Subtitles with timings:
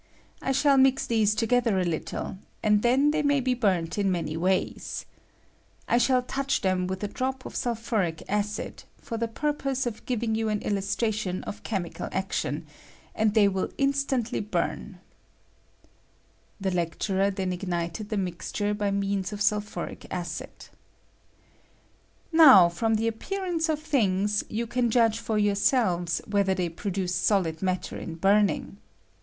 [0.41, 4.35] I shall mix these together a little, and then they may be burnt in many
[4.35, 5.05] ways.
[5.87, 10.33] I shall touch them with a drop of sulphuric acid, for the purpose of giving
[10.33, 12.65] you an illustration of chemical action,
[13.13, 14.95] and they will instantly burn,{^)
[16.59, 20.41] [The lecturer then ignited the mixture by means of sulphuric 1 J» i^^^ this!
[20.41, 20.43] ^^H
[22.33, 22.39] liave COMBUSTION OF ZINC.
[22.39, 26.75] 67 Hcid.] Now, from the appearance of tliiiigs, you can judge for yourselves whether tliey
[26.75, 28.77] produce solid matter in burning.